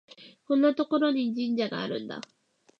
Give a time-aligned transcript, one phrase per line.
[0.45, 2.21] こんなところに神社があるんだ